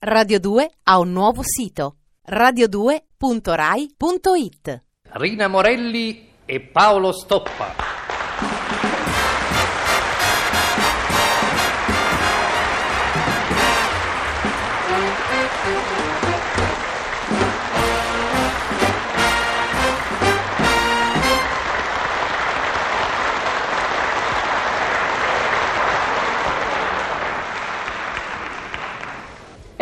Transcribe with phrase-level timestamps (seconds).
[0.00, 1.96] Radio 2 ha un nuovo sito
[2.30, 4.82] radio2.rai.it
[5.14, 7.74] Rina Morelli e Paolo Stoppa.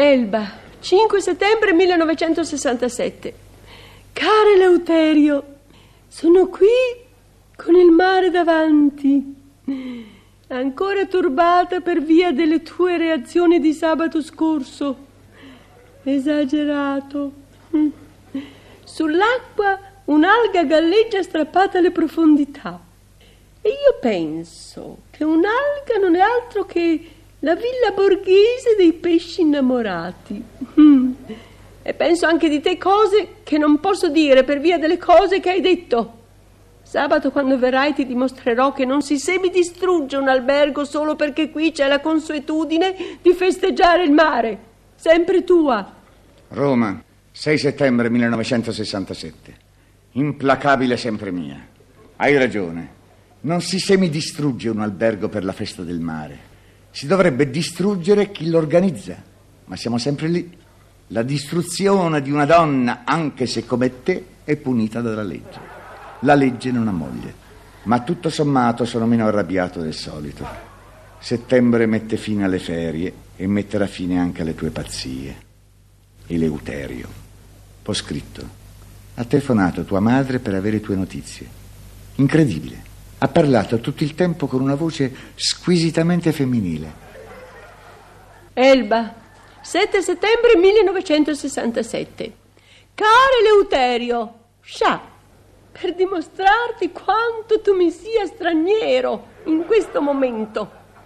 [0.09, 0.49] Elba,
[0.79, 3.35] 5 settembre 1967.
[4.13, 5.45] Caro Eleuterio,
[6.07, 6.69] sono qui
[7.57, 9.35] con il mare davanti,
[10.47, 14.97] ancora turbata per via delle tue reazioni di sabato scorso.
[16.05, 17.33] Esagerato.
[18.85, 22.81] Sull'acqua un'alga galleggia strappata alle profondità.
[23.61, 30.43] E io penso che un'alga non è altro che la villa borghese dei pesci innamorati.
[30.81, 31.13] Mm.
[31.83, 35.51] E penso anche di te cose che non posso dire per via delle cose che
[35.51, 36.15] hai detto.
[36.83, 41.87] Sabato quando verrai ti dimostrerò che non si semidistrugge un albergo solo perché qui c'è
[41.87, 44.59] la consuetudine di festeggiare il mare.
[44.95, 45.95] Sempre tua.
[46.49, 49.55] Roma, 6 settembre 1967.
[50.13, 51.59] Implacabile sempre mia.
[52.17, 52.95] Hai ragione.
[53.41, 56.55] Non si semidistrugge un albergo per la festa del mare.
[56.97, 59.23] Si dovrebbe distruggere chi lo organizza.
[59.67, 60.57] Ma siamo sempre lì.
[61.09, 65.61] La distruzione di una donna, anche se come te, è punita dalla legge.
[66.21, 67.35] La legge non ha moglie.
[67.83, 70.47] Ma tutto sommato sono meno arrabbiato del solito.
[71.19, 75.37] Settembre mette fine alle ferie e metterà fine anche alle tue pazzie.
[76.29, 77.09] Eleuterio.
[77.85, 78.49] Ho scritto.
[79.17, 81.47] Ha telefonato tua madre per avere tue notizie.
[82.15, 82.95] Incredibile.
[83.19, 87.05] Ha parlato tutto il tempo con una voce squisitamente femminile.
[88.53, 89.15] Elba,
[89.63, 92.37] 7 settembre 1967.
[92.95, 93.11] Caro
[93.41, 95.01] Eleuterio, scià,
[95.73, 100.71] per dimostrarti quanto tu mi sia straniero in questo momento.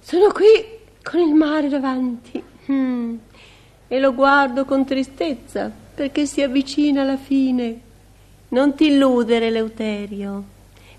[0.00, 3.16] Sono qui con il mare davanti mm,
[3.88, 7.80] e lo guardo con tristezza perché si avvicina la fine.
[8.50, 10.42] Non ti illudere, Eleuterio.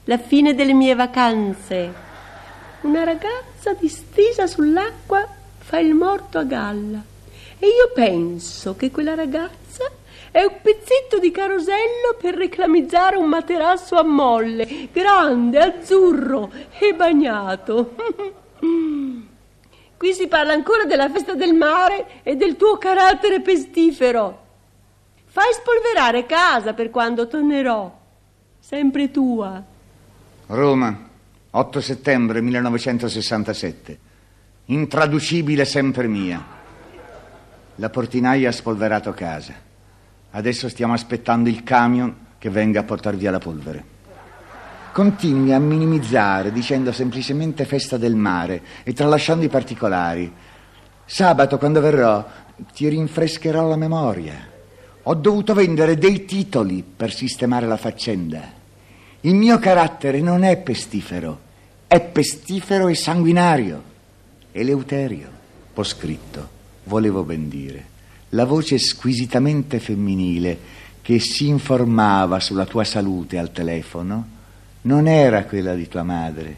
[0.04, 1.94] La fine delle mie vacanze.
[2.82, 5.28] Una ragazza distesa sull'acqua
[5.58, 7.02] fa il morto a galla.
[7.58, 9.90] E io penso che quella ragazza
[10.30, 17.96] è un pezzetto di carosello per reclamizzare un materasso a molle, grande, azzurro e bagnato.
[19.98, 24.49] Qui si parla ancora della festa del mare e del tuo carattere pestifero.
[25.32, 27.96] Fai spolverare casa per quando tornerò.
[28.60, 29.64] Sempre tua.
[30.48, 31.08] Roma,
[31.52, 34.00] 8 settembre 1967.
[34.66, 36.44] Intraducibile sempre mia.
[37.76, 39.54] La portinaia ha spolverato casa.
[40.32, 43.98] Adesso stiamo aspettando il camion che venga a portar via la polvere.
[44.92, 50.34] Continui a minimizzare dicendo semplicemente festa del mare e tralasciando i particolari.
[51.06, 52.28] Sabato, quando verrò,
[52.74, 54.49] ti rinfrescherò la memoria.
[55.10, 58.44] Ho dovuto vendere dei titoli per sistemare la faccenda.
[59.22, 61.40] Il mio carattere non è pestifero,
[61.88, 63.82] è pestifero e sanguinario.
[64.52, 65.28] Eleuterio,
[65.74, 66.48] ho scritto,
[66.84, 67.86] volevo ben dire,
[68.30, 70.60] la voce squisitamente femminile
[71.02, 74.28] che si informava sulla tua salute al telefono
[74.82, 76.56] non era quella di tua madre,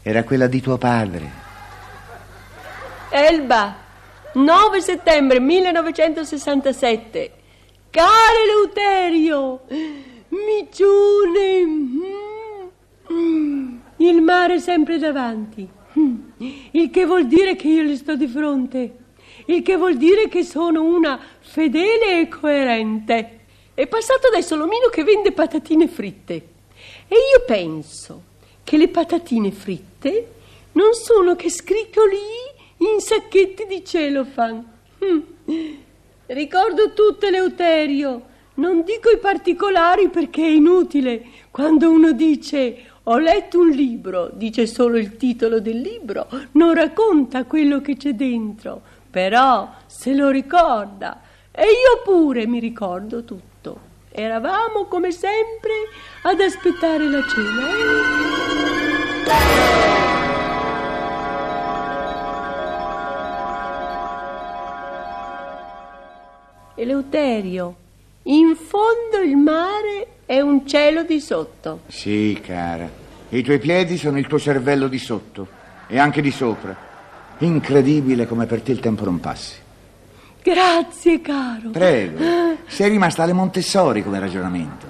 [0.00, 1.30] era quella di tuo padre.
[3.10, 3.76] Elba,
[4.32, 7.40] 9 settembre 1967.
[7.92, 8.08] Caro
[8.42, 9.60] Eleuterio,
[10.30, 11.62] micione,
[13.12, 16.20] mm, il mare sempre davanti, mm,
[16.70, 18.96] il che vuol dire che io le sto di fronte,
[19.44, 23.40] il che vuol dire che sono una fedele e coerente.
[23.74, 26.34] È passato adesso l'omino che vende patatine fritte.
[27.08, 28.22] E io penso
[28.64, 30.32] che le patatine fritte
[30.72, 32.16] non sono che scricchioli
[32.78, 34.70] in sacchetti di celofan.
[36.32, 38.22] Ricordo tutto, Eleuterio.
[38.54, 41.22] Non dico i particolari perché è inutile.
[41.50, 47.44] Quando uno dice ho letto un libro, dice solo il titolo del libro, non racconta
[47.44, 48.80] quello che c'è dentro,
[49.10, 51.20] però se lo ricorda.
[51.50, 53.90] E io pure mi ricordo tutto.
[54.10, 55.72] Eravamo come sempre
[56.22, 57.66] ad aspettare la cena.
[66.82, 67.76] Eleuterio,
[68.24, 71.82] in fondo il mare è un cielo di sotto.
[71.86, 72.88] Sì, cara.
[73.28, 75.46] E i tuoi piedi sono il tuo cervello di sotto
[75.86, 76.76] e anche di sopra.
[77.38, 79.54] Incredibile come per te il tempo non passi.
[80.42, 81.70] Grazie, caro.
[81.70, 82.18] Prego,
[82.66, 84.86] sei rimasta alle Montessori come ragionamento.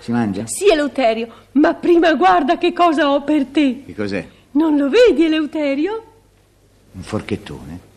[0.00, 0.44] Si mangia?
[0.46, 3.84] Sì, Eleuterio, ma prima guarda che cosa ho per te.
[3.86, 4.26] Che cos'è?
[4.52, 6.04] Non lo vedi, Eleuterio?
[6.92, 7.92] Un forchettone?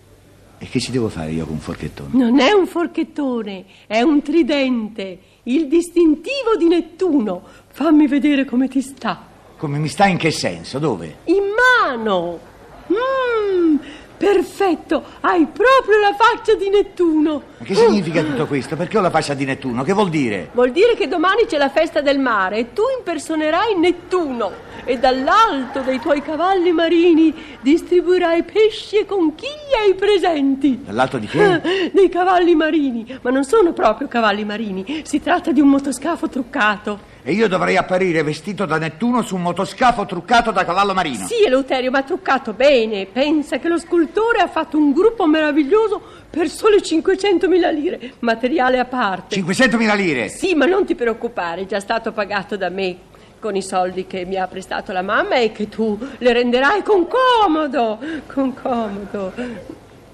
[0.60, 2.10] E che ci devo fare io con un forchettone?
[2.14, 7.44] Non è un forchettone, è un tridente, il distintivo di Nettuno.
[7.68, 9.24] Fammi vedere come ti sta.
[9.56, 10.80] Come mi sta in che senso?
[10.80, 11.18] Dove?
[11.26, 11.44] In
[11.86, 12.40] mano.
[12.88, 13.78] Mmm,
[14.18, 17.44] perfetto, hai proprio la faccia di Nettuno.
[17.60, 18.76] Ma che significa tutto questo?
[18.76, 19.84] Perché ho la faccia di Nettuno?
[19.84, 20.50] Che vuol dire?
[20.54, 25.82] Vuol dire che domani c'è la festa del mare e tu impersonerai Nettuno e dall'alto
[25.82, 30.84] dei tuoi cavalli marini distribuirai pesci e conchiglie ai presenti.
[30.84, 31.92] Dall'alto di che?
[31.94, 37.16] Dei cavalli marini, ma non sono proprio cavalli marini, si tratta di un motoscafo truccato.
[37.24, 41.28] E io dovrei apparire vestito da Nettuno su un motoscafo truccato da cavallo marino.
[41.28, 43.06] Sì, Eleuterio, ma truccato bene.
[43.06, 48.86] Pensa che lo scultore ha fatto un gruppo meraviglioso per sole 500.000 lire, materiale a
[48.86, 49.36] parte.
[49.36, 50.30] 500.000 lire?
[50.30, 54.26] Sì, ma non ti preoccupare, è già stato pagato da me con i soldi che
[54.26, 59.34] mi ha prestato la mamma e che tu le renderai con comodo, con comodo,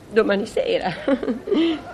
[0.09, 1.91] domani sera.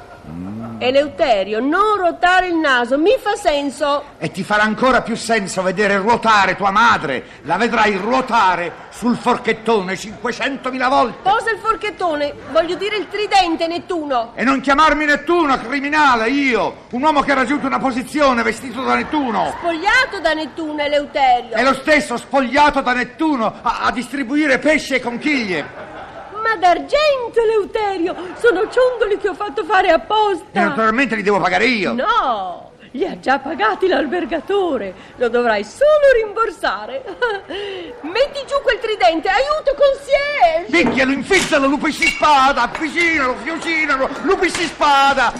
[0.81, 4.03] Eleuterio, non ruotare il naso, mi fa senso.
[4.17, 7.25] E ti farà ancora più senso vedere ruotare tua madre.
[7.41, 11.17] La vedrai ruotare sul forchettone 500.000 volte.
[11.21, 14.31] Posa il forchettone, voglio dire il tridente, Nettuno.
[14.35, 18.95] E non chiamarmi Nettuno, criminale, io, un uomo che ha raggiunto una posizione vestito da
[18.95, 19.53] Nettuno.
[19.57, 21.55] Spogliato da Nettuno, Eleuterio.
[21.55, 25.88] È lo stesso, spogliato da Nettuno, a, a distribuire pesci e conchiglie.
[26.49, 28.15] Ma d'argento, Eleuterio!
[28.39, 30.59] Sono ciondoli che ho fatto fare apposta!
[30.59, 31.93] E naturalmente li devo pagare io!
[31.93, 32.71] No!
[32.91, 34.95] Li ha già pagati l'albergatore!
[35.17, 37.03] Lo dovrai solo rimborsare!
[38.01, 39.29] Metti giù quel tridente!
[39.29, 40.71] Aiuto, concierge!
[40.71, 42.63] Picchialo, infizzalo, lupi si spada!
[42.63, 45.31] Avvicinalo, fiocinalo, lupi si spada!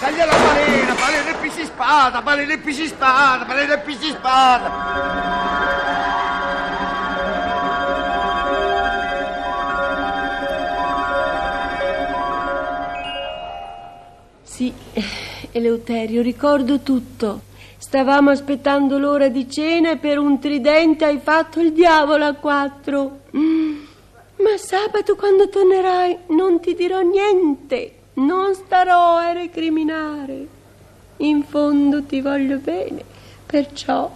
[0.00, 5.27] Taglia la balena, balena e si spada, balena e si spada, balena e si spada!
[14.58, 14.72] Sì,
[15.52, 17.42] Eleuterio, ricordo tutto.
[17.76, 23.20] Stavamo aspettando l'ora di cena e per un tridente hai fatto il diavolo a quattro.
[23.36, 23.76] Mm.
[24.38, 27.98] Ma sabato quando tornerai non ti dirò niente.
[28.14, 30.48] Non starò a recriminare.
[31.18, 33.04] In fondo ti voglio bene,
[33.46, 34.10] perciò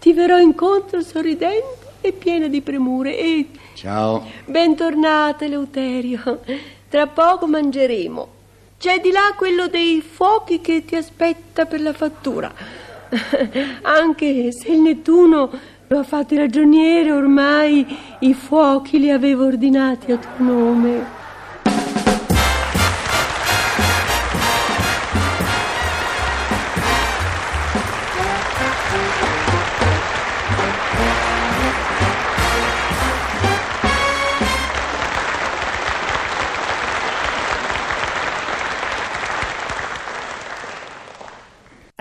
[0.00, 3.46] ti verrò incontro sorridente e piena di premure e...
[3.74, 4.26] Ciao.
[4.44, 6.40] Bentornata, Eleuterio.
[6.88, 8.37] Tra poco mangeremo.
[8.78, 12.48] C'è di là quello dei fuochi che ti aspetta per la fattura.
[13.82, 15.50] Anche se il Nettuno
[15.88, 17.84] lo ha fatto ragioniere, ormai
[18.20, 21.17] i fuochi li avevo ordinati a tuo nome.